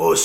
[0.00, 0.24] Us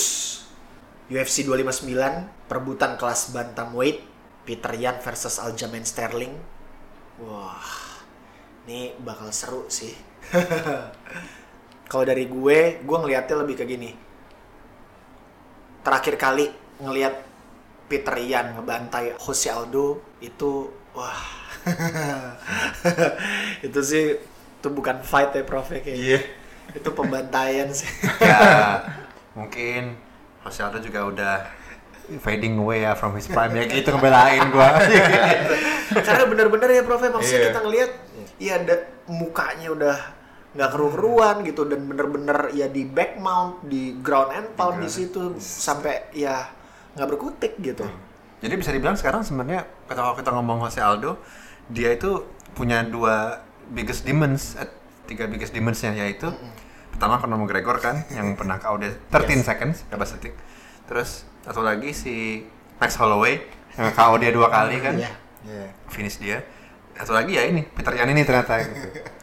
[1.12, 4.00] UFC 259 perebutan kelas bantamweight
[4.48, 6.34] Peter Yan versus Aljamain Sterling.
[7.22, 7.62] Wah,
[8.66, 9.94] ini bakal seru sih.
[11.92, 13.92] Kalau dari gue, gue ngelihatnya lebih ke gini.
[15.86, 16.50] Terakhir kali
[16.82, 17.22] ngelihat
[17.86, 21.22] Peter Yan ngebantai Jose Aldo itu wah.
[23.66, 24.18] itu sih
[24.62, 26.02] itu bukan fight ya Prof ya kayaknya.
[26.02, 26.20] Iya.
[26.74, 27.90] Itu pembantaian sih.
[28.26, 29.05] ya
[29.36, 30.00] mungkin
[30.42, 31.36] Jose Aldo juga udah
[32.22, 33.54] fading away ya from his prime.
[33.54, 34.78] Ya gitu ngebelain gua.
[36.08, 37.48] Karena bener-bener ya Prof, ya, maksudnya Iya.
[37.52, 37.92] kita ngelihat
[38.38, 38.76] ya ada
[39.10, 39.98] mukanya udah
[40.56, 45.36] nggak keru-keruan gitu dan bener-bener ya di back mount, di ground and pound di situ
[45.36, 46.48] sampai ya
[46.96, 47.84] nggak berkutik gitu.
[48.40, 51.20] jadi bisa dibilang sekarang sebenarnya kalau kita ngomong Jose Aldo
[51.68, 52.24] dia itu
[52.56, 54.72] punya dua biggest demons eh,
[55.12, 56.32] tiga biggest demonsnya yaitu
[56.96, 59.84] pertama Conor McGregor kan yang pernah KO dia 13 seconds.
[59.92, 60.34] 13 detik
[60.86, 62.46] terus satu lagi si
[62.80, 63.42] Max Holloway
[63.76, 64.96] yang KO dia dua kali kan.
[64.96, 65.12] Iya.
[65.46, 65.68] Iya.
[65.92, 66.42] finish dia.
[66.98, 68.64] Satu lagi ya ini Peter Yan ini ternyata.
[68.64, 69.14] Gitu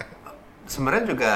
[0.72, 1.30] sebenarnya juga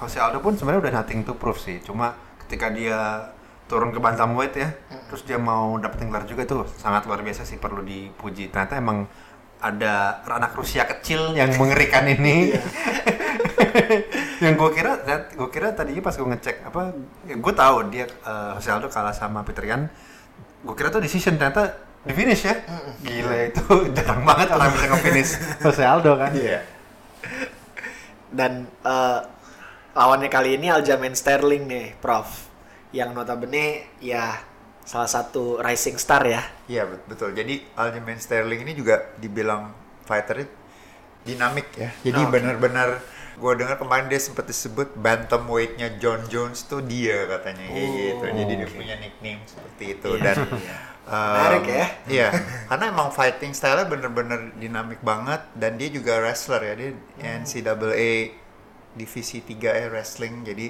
[0.00, 1.80] Jose Aldo pun sebenarnya udah nothing to prove sih.
[1.80, 3.30] Cuma ketika dia
[3.70, 4.68] turun ke bantamweight ya
[5.06, 8.52] terus dia mau dapetin gelar juga tuh sangat luar biasa sih perlu dipuji.
[8.52, 9.08] Ternyata emang
[9.60, 12.50] ada anak Rusia kecil yang mengerikan ini.
[14.40, 14.92] Yang gue kira
[15.36, 16.96] gue kira tadinya pas gue ngecek apa
[17.28, 19.86] ya gue tahu dia eh, Jose Aldo kalah sama Peter Yan.
[20.64, 22.56] Gue kira tuh decision ternyata di finish ya.
[23.04, 23.64] Gila itu
[23.96, 25.32] jarang banget orang bisa nge-finish.
[25.64, 26.32] Jose Aldo kan.
[26.32, 26.64] Iya.
[28.32, 29.20] Dan eh,
[29.92, 32.48] lawannya kali ini Aljamain Sterling nih, Prof.
[32.96, 34.40] Yang notabene ya
[34.84, 36.42] salah satu rising star ya.
[36.66, 37.30] Iya bet- betul.
[37.34, 39.72] Jadi Aljamain Sterling ini juga dibilang
[40.04, 40.46] fighter
[41.24, 41.90] dinamik ya.
[42.02, 42.32] Jadi Oke.
[42.32, 42.88] benar-benar
[43.40, 48.24] gue dengar kemarin dia sempat disebut bantamweightnya John Jones tuh dia katanya kayak Oh, gitu.
[48.36, 48.76] Jadi dia oke.
[48.76, 50.36] punya nickname seperti itu Iya, dan
[51.08, 51.86] um, Menarik ya.
[52.08, 52.28] Iya,
[52.68, 56.74] karena emang fighting style-nya bener-bener dinamik banget dan dia juga wrestler ya.
[56.76, 56.90] Dia
[57.40, 58.12] NCAA
[58.96, 60.44] divisi 3 ya wrestling.
[60.44, 60.66] Jadi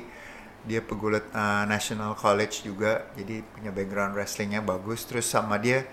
[0.65, 3.09] dia pegulat uh, National College juga.
[3.16, 5.04] Jadi punya background wrestlingnya bagus.
[5.09, 5.84] Terus sama dia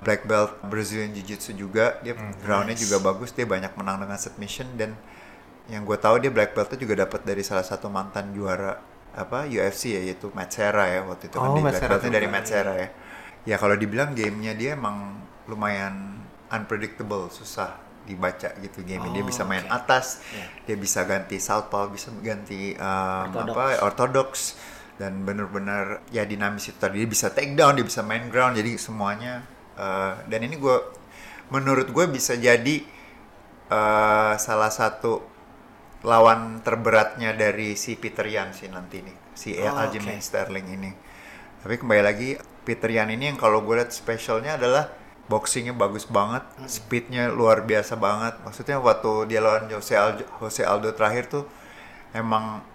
[0.00, 2.00] black belt Brazilian Jiu-Jitsu juga.
[2.04, 2.84] Dia groundnya nice.
[2.84, 3.32] juga bagus.
[3.32, 4.96] Dia banyak menang dengan submission dan
[5.70, 8.74] yang gue tahu dia black beltnya juga dapat dari salah satu mantan juara
[9.14, 11.92] apa UFC ya yaitu Matt Serra ya waktu itu kan Oh, dia Matt black Serra
[11.94, 12.88] beltnya dari Matt Serra ya
[13.46, 16.18] ya kalau dibilang gamenya dia emang lumayan
[16.50, 19.72] unpredictable susah dibaca gitu game dia Oh, bisa main oke.
[19.74, 20.46] atas Iya.
[20.64, 23.52] dia bisa ganti southpaw bisa ganti um, Orthodox.
[23.52, 24.30] apa orthodox
[24.96, 28.76] dan bener-bener ya dinamis itu tadi dia bisa take down dia bisa main ground jadi
[28.76, 29.44] semuanya
[29.74, 30.76] uh, dan ini gue
[31.48, 32.84] menurut gue bisa jadi
[33.68, 35.24] uh, salah satu
[36.00, 40.24] lawan terberatnya dari si Peter Yan sih nanti nih si Oh, Aljamain oke.
[40.24, 40.90] Sterling ini
[41.60, 42.28] tapi kembali lagi
[42.62, 44.88] Peter Yan ini yang kalau gue lihat spesialnya adalah
[45.30, 46.66] boxingnya bagus banget Hmm.
[46.66, 48.34] speednya luar biasa banget.
[48.42, 51.46] Maksudnya waktu dia lawan Jose Aldo, Jose Aldo terakhir tuh
[52.10, 52.66] emang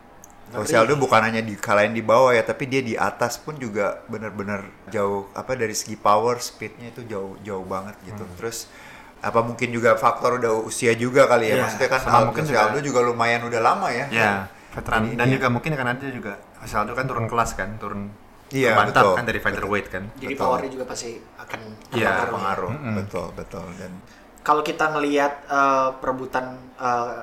[0.47, 4.63] Jose Aldo bukan hanya dikalahin di bawah ya tapi dia di atas pun juga bener-bener
[4.88, 8.23] jauh apa dari segi power speednya itu jauh jauh banget gitu.
[8.23, 8.35] Hmm.
[8.35, 8.72] terus
[9.19, 11.57] apa mungkin juga faktor udah usia juga kali ya.
[11.57, 14.05] Iya, maksudnya kan sama mungkin Jose Aldo juga lumayan udah lama ya.
[14.07, 14.31] Ya
[14.72, 15.01] veteran.
[15.03, 18.13] Jadi dan dia- juga mungkin karena dia juga Jose Aldo kan turun kelas kan turun
[18.53, 19.17] Iya, mantap betul.
[19.17, 20.45] kan dari featherweight kan Jadi Betul.
[20.45, 21.61] powernya juga pasti akan
[21.94, 22.13] Iya.
[22.29, 22.31] berpengaruh.
[22.33, 22.94] pengaruh Mm-mm.
[23.01, 23.91] betul betul dan
[24.45, 26.45] Kalau kita ngelihat eh, perebutan
[26.78, 27.19] eh,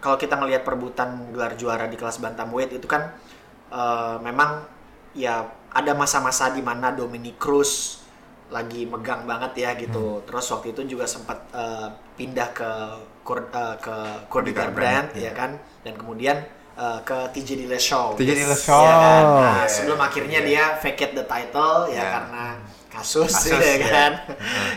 [0.00, 3.08] kalau kita ngelihat perebutan gelar juara di kelas bantamweight itu kan
[3.72, 4.64] eh, memang
[5.16, 8.02] ya ada masa-masa di mana Dominic Cruz
[8.50, 10.20] lagi megang banget ya gitu.
[10.28, 11.88] Terus waktu itu juga sempat eh,
[12.20, 12.70] pindah ke
[13.24, 13.96] Kur, eh, ke
[14.28, 15.50] Cody Garbrandt Garbrandt, ya kan
[15.86, 16.36] dan kemudian
[16.80, 18.16] eh, ke TJ Dillashaw.
[18.16, 18.82] TJ Yes, Dillashaw.
[18.82, 19.22] ya kan?
[19.22, 20.48] Nah, Iya, sebelum akhirnya Iya.
[20.48, 22.44] dia vacate the title ya karena
[22.90, 24.12] kasus, Kasus, ya kan.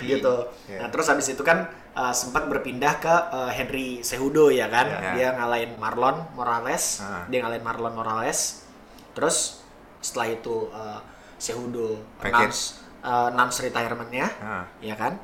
[0.03, 0.19] Iya.
[0.19, 0.35] gitu.
[0.67, 0.79] Iya.
[0.83, 4.85] Nah, terus habis itu kan uh, sempat berpindah ke uh, Henry Cejudo ya kan.
[4.85, 5.11] Iya.
[5.13, 7.23] Dia ngalahin Marlon Morales, Ah.
[7.25, 8.67] dia ngalahin Marlon Morales.
[9.13, 9.63] Terus
[9.97, 10.99] setelah itu uh,
[11.37, 14.63] Cejudo announce uh, announce retirement-nya, Ah.
[14.79, 15.15] ya kan.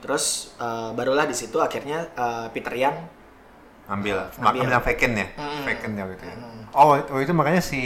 [0.00, 2.96] Terus uh, barulah di situ akhirnya uh, Peter Yan
[3.92, 4.64] ambil Ambil.
[4.64, 5.62] yang vacant ya Mm.
[5.62, 6.60] vacant ya gitu ya Mm.
[6.72, 7.80] oh itu, oh, itu makanya si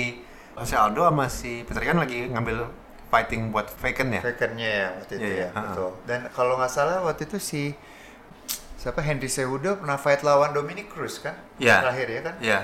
[0.54, 2.64] Jose Aldo sama si Peter Yan lagi ngambil
[3.06, 5.48] fighting buat vacant ya Fakernya ya waktu itu Iya, iya.
[5.48, 5.90] ya, betul.
[6.04, 7.62] Dan kalau nggak salah waktu itu si
[8.76, 11.34] siapa Henry Cejudo pernah fight lawan Dominic Cruz kan?
[11.58, 11.82] Iya.
[11.82, 12.34] Terakhir ya kan?
[12.38, 12.60] Iya.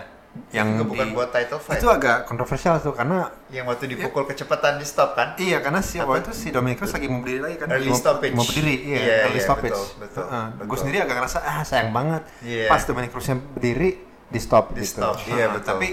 [0.48, 1.76] Yang Juga bukan di- buat title fight.
[1.76, 5.36] itu agak kontroversial tuh karena Yang waktu dipukul kecepatan di stop kan?
[5.36, 7.98] iya karena si waktu itu si Dominic Cruz lagi mau berdiri lagi kan Early mau,
[7.98, 8.32] stoppage.
[8.32, 10.44] mau berdiri iya, Iya, early iya, stoppage betul, betul, Heeh.
[10.48, 10.64] betul.
[10.64, 12.66] gue sendiri agak ngerasa ah sayang banget Iya.
[12.66, 13.90] pas Dominic Cruznya berdiri
[14.26, 15.68] di stop Di gitu stop, iya, Heeh, betul.
[15.68, 15.88] tapi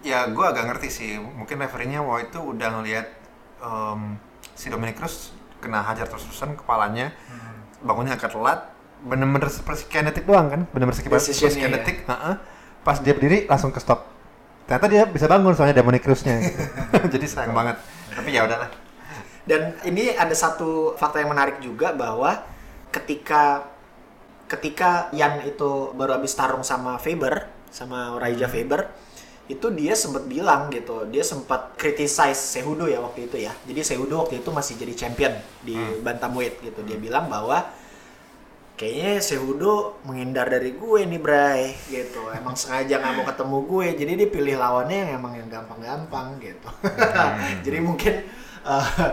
[0.00, 3.06] ya gue agak ngerti sih mungkin referee-nya waktu itu udah ngelihat
[3.60, 4.18] em,
[4.52, 7.14] si Dominic Cruz kena hajar terus-terusan kepalanya
[7.78, 8.66] bangunnya agak telat
[9.00, 11.48] bener-bener seperti kinetik doang kan bener-bener seperti ya.
[11.62, 12.34] kinetik heeh.
[12.84, 14.08] Pas dia berdiri langsung ke stop
[14.64, 16.62] ternyata dia bisa bangun soalnya Dominic Cruz-nya gitu.
[17.18, 17.76] jadi sayang banget
[18.14, 18.70] tapi ya udahlah
[19.48, 22.44] Dan ini ada satu fakta yang menarik juga bahwa
[22.92, 23.66] ketika
[24.46, 28.90] ketika Yan itu baru habis tarung sama Faber, sama Raja Faber,
[29.50, 33.50] itu dia sempat bilang gitu, dia sempat criticize Cejudo ya waktu itu ya.
[33.66, 35.34] Jadi Cejudo waktu itu masih jadi champion
[35.66, 36.86] di bantamweight gitu.
[36.86, 37.62] Dia bilang bahwa
[38.80, 42.32] kayaknya Cejudo menghindar dari gue nih Bray gitu.
[42.32, 43.86] Emang sengaja nggak mau ketemu gue.
[44.00, 46.68] Jadi dia pilih lawannya yang emang yang gampang-gampang gitu.
[47.68, 48.24] jadi mungkin
[48.64, 49.10] eh,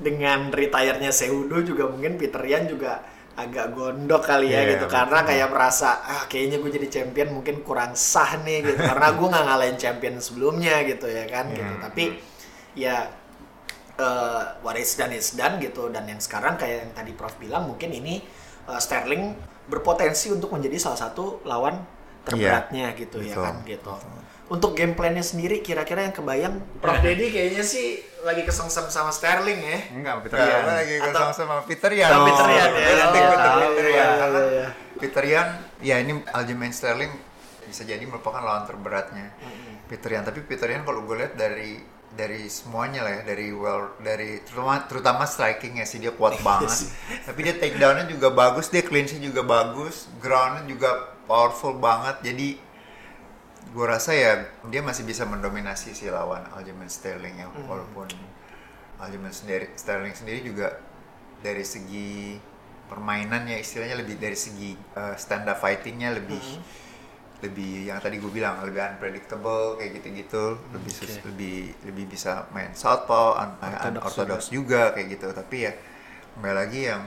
[0.00, 3.04] dengan retire-nya Cejudo juga mungkin Peter Yan juga
[3.36, 4.96] agak gondok kali ya Iya, gitu betul.
[5.00, 9.26] karena kayak merasa ah kayaknya gue jadi champion mungkin kurang sah nih gitu karena gue
[9.32, 12.20] nggak ngalahin champion sebelumnya gitu ya kan gitu tapi
[12.76, 13.08] ya
[13.96, 17.64] eh, what is done is done gitu dan yang sekarang kayak yang tadi Prof bilang
[17.70, 18.20] mungkin ini
[18.70, 19.34] eh, Sterling
[19.66, 21.78] berpotensi untuk menjadi salah satu lawan
[22.22, 23.44] terberatnya gitu ya betul.
[23.44, 23.92] kan gitu
[24.50, 27.86] untuk game plan-nya sendiri kira-kira yang kebayang Prof Dedi kayaknya sih
[28.20, 30.62] lagi kesengsem sama Sterling ya enggak Peter Ya, Yan.
[30.66, 32.10] lagi Atau- kosong sama Peter Yan.
[32.10, 32.66] Sama Peter Yan ya.
[32.68, 34.04] Peter Yan, Oh, Peter tahu, Peter iya, Yan.
[34.04, 34.68] iya, Karena iya.
[35.00, 35.48] Peter Yan,
[35.80, 37.12] ya ini Aljamain Sterling
[37.62, 39.30] bisa jadi merupakan lawan terberatnya.
[39.86, 41.78] Peter Yan, tapi Peter Yan kalau gue lihat dari
[42.10, 46.90] dari semuanya lah ya, dari well dari terutama terutama strikingnya sih dia kuat banget.
[47.22, 52.18] tapi dia takedownnya juga bagus, dia clinchnya juga bagus, groundnya juga powerful banget.
[52.26, 52.48] Jadi
[53.70, 58.10] gue rasa ya dia masih bisa mendominasi si lawan Aljamain Sterling ya walaupun
[58.98, 60.74] Aljamain sendiri Sterling sendiri juga
[61.38, 62.34] dari segi
[62.90, 66.42] permainan ya istilahnya lebih dari segi uh, stand up fightingnya lebih
[67.40, 70.60] lebih yang tadi gue bilang lebih unpredictable kayak gitu-gitu.
[70.70, 74.92] Lebih sus- lebih lebih bisa main southpaw un- Orthodox orthodox juga.
[74.92, 75.28] kayak gitu.
[75.30, 75.72] Tapi ya
[76.36, 77.04] kembali lagi yang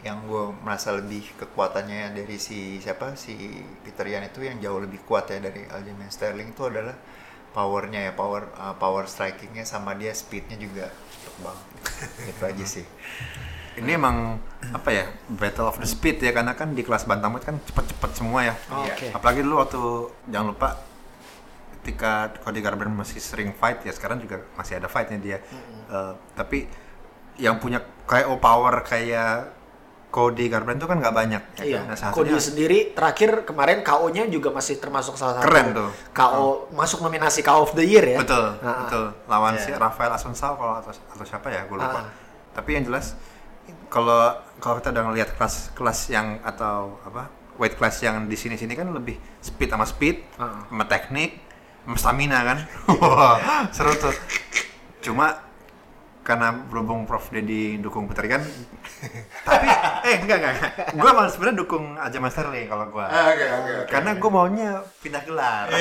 [0.00, 3.34] yang gue merasa lebih kekuatannya dari si siapa si
[3.82, 6.94] Peter Yan itu yang jauh lebih kuat ya dari Aljamain Sterling itu adalah
[7.50, 10.86] powernya ya power uh, power strikingnya sama dia speednya juga.
[11.42, 11.66] Banget
[12.22, 12.86] itu aja sih
[13.76, 17.56] ini emang apa ya battle of the speed ya karena kan di kelas bantamweight kan
[17.62, 18.92] cepet-cepet semua ya Oh, Iya.
[18.92, 19.06] Oke.
[19.12, 19.80] apalagi dulu waktu
[20.26, 20.68] jangan lupa
[21.76, 25.38] ketika Cody Garbrandt masih sering fight ya sekarang juga masih ada fightnya dia
[25.86, 26.66] Eh, tapi
[27.36, 29.54] yang punya kayak oh, power kayak
[30.08, 31.94] Cody Garbrandt itu kan nggak banyak ya Iya, kan?
[31.94, 35.90] Nah, Cody sendiri terakhir kemarin KO-nya juga masih termasuk salah satu Keren tuh.
[36.10, 38.18] KO masuk nominasi KO of the Year ya.
[38.18, 38.76] betul Ah, ah.
[38.82, 39.62] betul lawan Iya.
[39.62, 42.10] si Rafael Asunsao kalau atau, atau siapa ya gue lupa Ah.
[42.50, 43.14] tapi yang jelas
[43.86, 44.20] kalau
[44.56, 48.72] kalau kita udah ngelihat kelas kelas yang atau apa weight class yang di sini sini
[48.72, 50.64] kan lebih speed sama speed Ah.
[50.66, 51.40] sama teknik
[51.82, 52.58] sama stamina kan?
[53.00, 53.38] Wah
[53.70, 54.12] seru tuh.
[55.00, 55.38] Cuma
[56.20, 58.42] karena berhubung Prof Dedi dukung Peter kan
[59.46, 59.66] tapi
[60.02, 60.72] eh enggak enggak, enggak.
[60.92, 63.86] gue malah sebenarnya dukung aja Mas Sterling kalau gue Ah, oke, oke, oke.
[63.86, 65.70] karena gue maunya pindah gelar.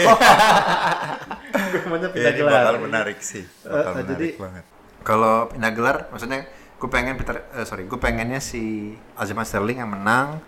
[1.65, 3.43] Gue maunya Ya, ini bakal menarik sih.
[3.59, 4.63] Bakal Eh, menarik jadi- banget.
[5.01, 6.39] Kalau pindah gelar maksudnya
[6.75, 10.43] gue pengen Peter eh, sorry gue pengennya si Aljamain Sterling yang menang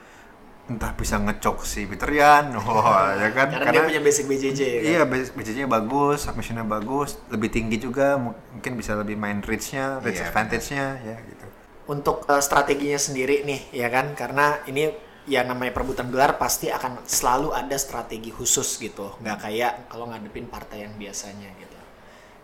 [0.68, 4.81] entah bisa ngecok si Peter Yan wah ya kan Karena, dia punya basic BJJ ya
[4.83, 4.83] kan?
[4.91, 10.19] iya BCJ bagus submissionnya bagus lebih tinggi juga mu- mungkin bisa lebih main reach-nya reach
[10.19, 11.48] Iya, advantage-nya ya gitu
[11.88, 14.91] Untuk eh, strateginya sendiri nih ya kan karena ini
[15.27, 19.07] ya namanya perebutan gelar pasti akan selalu ada strategi khusus gitu.
[19.24, 21.75] nggak kayak kalau ngadepin partai yang biasanya gitu.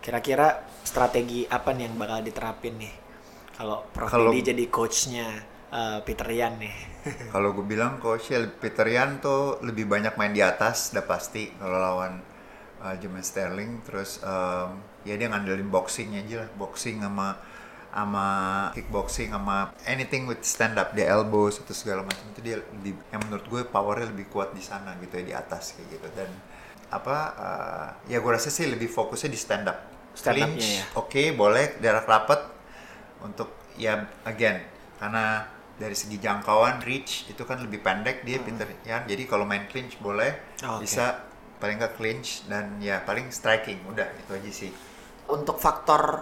[0.04, 0.48] Kira-kira
[0.84, 2.94] strategi apa nih yang bakal diterapin nih?
[3.54, 5.28] Kalau Prof Kalau- Didi jadi coachnya
[5.74, 6.74] eh, Peter Yan nih.
[7.34, 11.76] Kalau gue bilang coachnya Peter Yan tuh lebih banyak main di atas, udah pasti kalau
[11.76, 12.22] lawan
[12.80, 13.84] uh, Sterling.
[13.84, 17.36] Terus um, ya dia ngandelin boxingnya aja lah, boxing sama
[17.94, 18.26] sama
[18.74, 23.22] kickboxing sama anything with stand up, dia elbows atau segala macam itu dia lebih, yang
[23.22, 26.26] menurut gue powernya lebih kuat di sana gitu ya di atas kayak gitu dan
[26.90, 29.78] apa uh, ya gue rasa sih lebih fokusnya di stand up.
[30.14, 30.84] Stand up-nya Clinch, ya.
[30.98, 32.40] oke boleh jarak rapat
[33.24, 34.60] untuk ya again
[34.94, 39.66] karena dari segi jangkauan reach itu kan lebih pendek dia Peter Yan jadi kalau main
[39.66, 40.30] clinch boleh
[40.62, 40.86] Oh, oke.
[40.86, 41.26] bisa
[41.58, 44.70] paling nggak clinch dan ya paling striking udah itu aja sih
[45.26, 46.20] Untuk faktor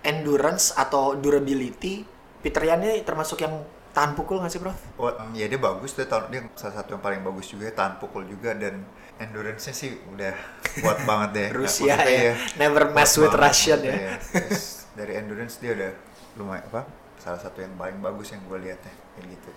[0.00, 2.06] endurance atau durability,
[2.38, 3.58] Peter Yan ini termasuk yang
[3.90, 4.78] tahan pukul nggak sih, Prof?
[4.96, 8.22] oh, ya dia bagus dia tahun dia salah satu yang paling bagus juga tahan pukul
[8.24, 8.86] juga dan
[9.16, 10.30] endurance-nya sih udah
[10.78, 12.34] kuat banget deh Rusia Maksudnya ya.
[12.54, 13.44] Never kuat mess with banget.
[13.44, 13.94] Russian ya.
[13.96, 14.12] Iya.
[14.22, 15.92] Terus dari endurance dia udah
[16.36, 16.84] lumayan apa
[17.16, 19.50] salah satu yang paling bagus yang gue lihat ya kayak gitu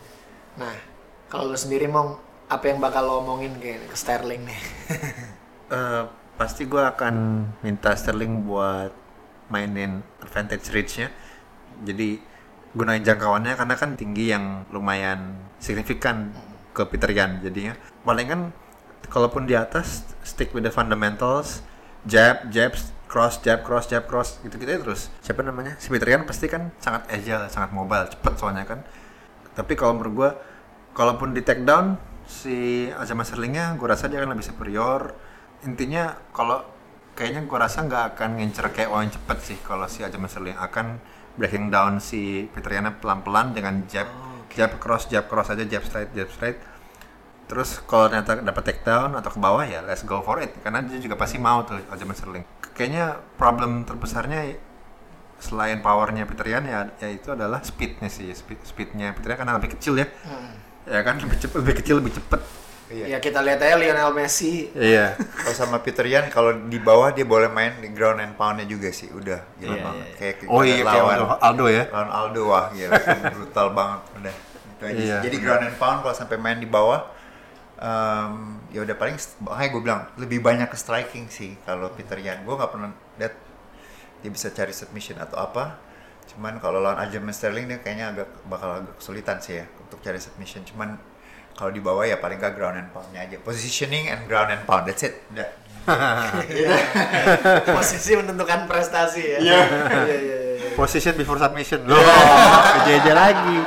[0.60, 0.76] Nah,
[1.32, 2.20] kalau lu sendiri mau
[2.50, 4.62] apa yang bakal lo omongin kayak ke Sterling nih?
[5.70, 8.90] Eh, pasti gue akan minta Sterling buat
[9.54, 11.14] mainin advantage reach-nya.
[11.86, 12.18] Jadi
[12.74, 16.34] gunain jangkauannya karena kan tinggi yang lumayan signifikan
[16.74, 17.78] ke Peter Yan jadinya.
[18.02, 18.50] Palingan
[19.14, 21.62] kalaupun di atas stick with the fundamentals,
[22.10, 22.74] jab, jab,
[23.10, 25.02] cross, jab, cross, jab, cross gitu-gitu aja terus.
[25.26, 25.74] Siapa namanya?
[25.82, 28.86] Si Peter Yan pasti kan sangat agile, sangat mobile, cepet soalnya kan.
[29.58, 30.30] Tapi kalau menurut gue,
[30.94, 31.98] kalaupun di take down
[32.30, 35.18] si Aljamain Sterlingnya, gue rasa dia akan lebih superior.
[35.66, 36.62] Intinya kalau
[37.18, 41.02] kayaknya gue rasa nggak akan ngincer kayak yang cepet sih kalau si Aljamain Sterling akan
[41.36, 44.08] breaking down si Peter Yan pelan-pelan dengan jab,
[44.54, 46.62] jab cross, jab cross aja, jab straight, jab straight.
[47.50, 50.86] Terus kalau ternyata dapat take down atau ke bawah ya let's go for it karena
[50.86, 52.46] dia juga pasti mau tuh Aljamain Sterling.
[52.78, 54.54] Kayaknya problem terbesarnya
[55.40, 59.72] selain powernya Peter Yan ya yaitu adalah speednya sih speed speednya Peter Yan karena lebih
[59.74, 60.06] kecil ya
[60.84, 62.42] ya kan lebih cepet lebih kecil lebih cepet
[62.90, 63.06] Iya.
[63.06, 64.66] Ya kita lihat aja Lionel Messi.
[64.74, 68.66] iya Kalau sama Peter Yan kalau di bawah dia boleh main di ground and poundnya
[68.66, 69.14] juga sih.
[69.14, 70.06] Udah gila Iya, banget.
[70.10, 70.16] iya.
[70.18, 72.98] Kayak oh iya kayak lawan Aldo, Aldo ya lawan Aldo wah gila
[73.30, 74.36] brutal banget udah.
[74.74, 75.06] Itu aja sih.
[75.06, 75.18] Iya.
[75.22, 77.00] Jadi ground and pound kalau sampai main di bawah
[77.80, 82.44] em, ya udah paling makanya gue bilang lebih banyak ke striking sih kalau Peter Yan.
[82.44, 83.34] Gue nggak pernah lihat
[84.20, 85.80] dia bisa cari submission atau apa.
[86.30, 90.20] Cuman kalau lawan Aljamain Sterling dia kayaknya agak bakal agak kesulitan sih ya untuk cari
[90.22, 90.62] submission.
[90.68, 91.00] Cuman
[91.58, 93.40] kalau di bawah ya paling nggak ground and poundnya aja.
[93.42, 94.86] Positioning and ground and pound.
[94.86, 95.24] That's it.
[95.34, 95.50] Udah.
[97.80, 99.40] Posisi menentukan prestasi ya.
[99.42, 99.60] Iya.
[100.06, 100.50] Iya iya iya.
[100.80, 102.00] position before submission loh
[102.88, 103.58] JJ lagi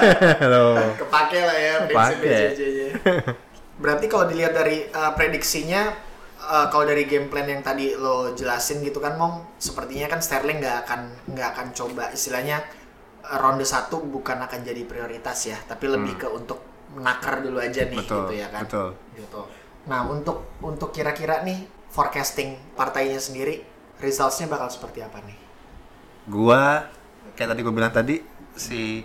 [0.52, 3.52] loh Kepake lah ya prinsip Kepake.
[3.84, 5.92] Berarti kalau dilihat dari uh, prediksinya
[6.40, 10.64] uh, kalau dari game plan yang tadi lo jelasin gitu kan Mong, sepertinya kan Sterling
[10.64, 11.00] nggak akan
[11.36, 12.64] nggak akan coba istilahnya
[13.28, 16.64] uh, ronde satu bukan akan jadi prioritas ya, tapi lebih ke untuk
[16.96, 18.08] menakar dulu aja nih Hmm.
[18.08, 18.62] Betul, gitu ya kan.
[18.64, 18.88] betul.
[19.12, 19.40] Gitu.
[19.84, 23.60] Nah, untuk untuk kira-kira nih forecasting partainya sendiri
[24.00, 25.36] resultsnya bakal seperti apa nih?
[26.24, 26.88] gua
[27.36, 28.16] kayak tadi gue bilang tadi
[28.56, 29.04] si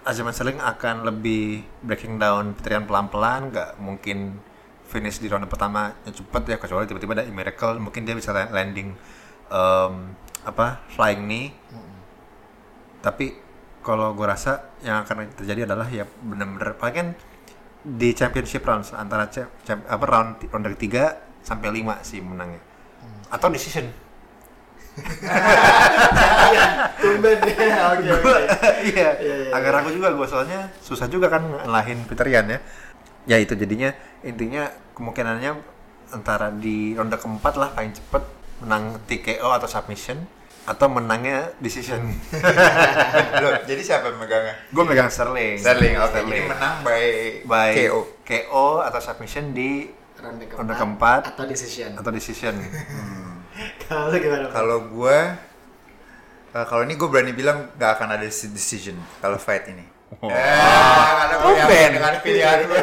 [0.00, 4.40] Azaman Sterling akan lebih breaking down Peter Yan pelan-pelan nggak mungkin
[4.88, 8.50] finish di ronde pertama yang cepet ya kecuali tiba-tiba ada miracle mungkin dia bisa la-
[8.50, 8.90] landing
[9.50, 9.94] em,
[10.42, 11.48] apa flying knee.
[13.00, 13.32] Tapi
[13.80, 17.08] kalau gue rasa yang akan terjadi adalah ya bener-bener paling kan
[17.80, 22.60] di championship rounds antara cha- champ- apa round ronde ketiga sampai lima sih menangnya.
[23.32, 23.88] Atau decision
[26.50, 26.66] Iya,
[26.98, 27.94] tumben ya.
[27.94, 28.30] Oke oke.
[28.90, 32.58] iya, Iya, iya, agak ragu juga gue soalnya susah juga kan ngalahin Peter Yan ya.
[33.28, 33.92] Ya itu jadinya
[34.24, 35.56] intinya kemungkinannya
[36.10, 38.22] antara di ronde keempat lah paling cepet
[38.60, 40.18] menang TKO atau submission
[40.68, 42.04] atau menangnya decision.
[43.42, 44.54] Loh, jadi siapa yang megangnya?
[44.70, 45.56] gue megang Sterling.
[45.56, 46.10] Sterling, oke.
[46.12, 46.44] Sterling.
[46.44, 47.04] Jadi menang by,
[47.48, 48.00] by KO.
[48.22, 49.88] KO atau submission di
[50.20, 51.96] Ronde keempat, ronde keempat atau decision.
[51.96, 52.54] atau decision.
[53.88, 54.46] Kalau gimana?
[54.86, 55.18] Gue,
[56.50, 59.84] eh, kalau ini gue berani bilang nggak akan ada deci- decision kalau fight ini.
[60.18, 60.26] Oh.
[60.26, 62.82] Eh, ada pilihan dengan pilihan gue.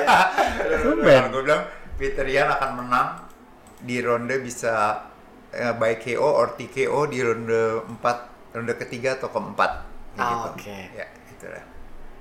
[1.32, 1.64] Gue bilang
[1.96, 3.08] Peter Yan akan menang
[3.78, 5.04] di ronde bisa
[5.52, 9.72] eh, by KO or TKO di ronde 4, ronde ketiga atau keempat.
[10.14, 10.50] Kayak Ah, gitu.
[10.56, 10.78] oke.
[10.94, 11.64] Ya, gitu lah.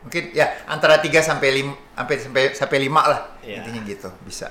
[0.06, 3.20] Mungkin ya antara 3 sampai 5 sampai sampai sampai 5 lah.
[3.42, 3.62] Iya.
[3.62, 4.50] Intinya gitu, bisa.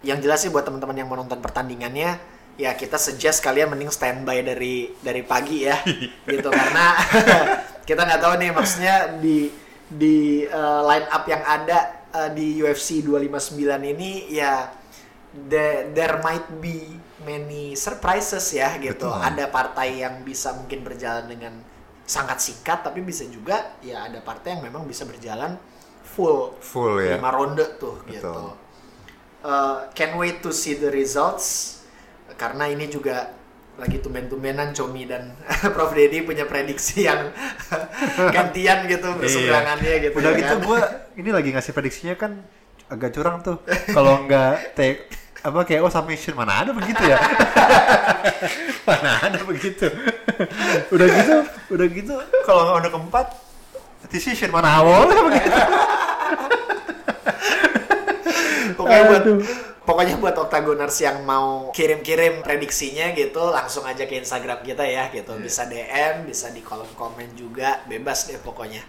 [0.00, 2.20] Yang jelas sih buat teman-teman yang mau nonton pertandingannya,
[2.54, 5.74] ya kita suggest kalian mending standby dari dari pagi ya,
[6.30, 6.94] gitu karena
[7.88, 9.50] kita nggak tahu nih maksudnya di
[9.84, 11.78] di uh, line up yang ada
[12.10, 13.58] uh, di UFC 259
[13.94, 14.70] ini ya
[15.34, 16.94] the- there might be
[17.24, 19.06] many surprises ya gitu.
[19.08, 19.18] Betul.
[19.18, 21.54] Ada partai yang bisa mungkin berjalan dengan
[22.04, 25.56] sangat singkat tapi bisa juga ya ada partai yang memang bisa berjalan
[26.04, 27.16] full Full ya.
[27.16, 28.12] lima ronde tuh Betul.
[28.12, 28.32] gitu.
[29.44, 31.73] Uh, can't wait to see the results
[32.34, 33.32] karena ini juga
[33.74, 35.34] lagi tumben-tumbenan Comi dan
[35.74, 37.34] Prof Dedi punya prediksi yang
[38.34, 40.14] gantian gitu berseberangannya gitu.
[40.22, 40.66] Udah ya gitu kan?
[40.66, 40.78] gue
[41.18, 42.38] ini lagi ngasih prediksinya kan
[42.86, 43.58] agak curang tuh.
[43.90, 45.10] Kalau nggak take
[45.44, 47.18] apa KO submission mana ada begitu ya?
[48.88, 49.90] mana ada begitu?
[50.88, 51.36] udah gitu,
[51.74, 52.14] udah gitu
[52.48, 53.26] kalau ronde keempat
[54.08, 55.50] decision mana boleh begitu?
[58.78, 59.24] Pokoknya buat.
[59.84, 65.36] Pokoknya buat Octagoners yang mau kirim-kirim prediksinya gitu langsung aja ke Instagram kita ya gitu.
[65.36, 68.82] Bisa DM, bisa di kolom komen juga, bebas deh pokoknya.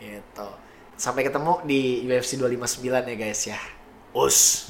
[0.00, 0.48] Gitu.
[0.96, 3.60] Sampai ketemu di UFC 259 ya guys ya.
[4.16, 4.68] Us.